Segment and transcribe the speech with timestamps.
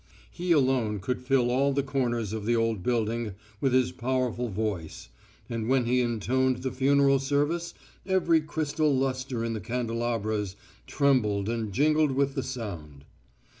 [0.31, 5.09] He alone could fill all the corners of the old building with his powerful voice,
[5.47, 10.55] and when he intoned the funeral service every crystal lustre in the candelabras
[10.87, 13.05] trembled and jingled with the sound.